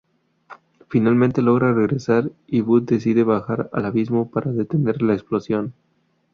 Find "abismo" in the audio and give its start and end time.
3.85-4.31